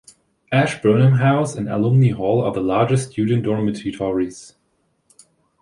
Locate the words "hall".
2.09-2.41